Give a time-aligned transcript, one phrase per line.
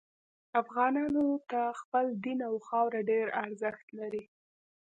[0.61, 4.23] افغانانو ته خپل دین او خاوره ډیر ارزښت لري